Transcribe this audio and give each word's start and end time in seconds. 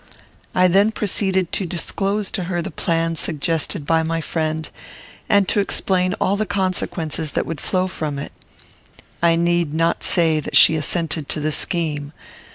I 0.55 0.67
then 0.67 0.91
proceeded 0.91 1.51
to 1.51 1.67
disclose 1.67 2.31
to 2.31 2.45
her 2.45 2.59
the 2.59 2.71
plan 2.71 3.15
suggested 3.17 3.85
by 3.85 4.01
my 4.01 4.19
friend, 4.19 4.67
and 5.29 5.47
to 5.49 5.59
explain 5.59 6.15
all 6.15 6.35
the 6.35 6.45
consequences 6.47 7.33
that 7.33 7.45
would 7.45 7.61
flow 7.61 7.85
from 7.87 8.17
it. 8.17 8.31
I 9.21 9.35
need 9.35 9.75
not 9.75 10.01
say 10.03 10.39
that 10.39 10.57
she 10.57 10.73
assented 10.75 11.29
to 11.29 11.39
the 11.39 11.51
scheme. 11.51 12.13